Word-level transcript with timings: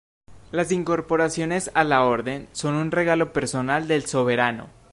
Las 0.51 0.71
incorporaciones 0.71 1.69
a 1.75 1.83
la 1.83 2.03
Orden 2.03 2.47
son 2.53 2.73
un 2.73 2.89
regalo 2.89 3.31
personal 3.33 3.87
del 3.87 4.07
soberano. 4.07 4.67